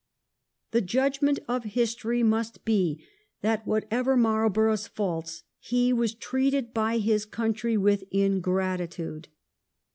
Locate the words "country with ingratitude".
7.23-9.27